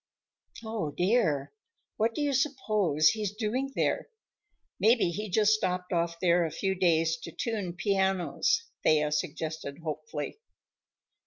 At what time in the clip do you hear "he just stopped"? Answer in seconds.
5.11-5.93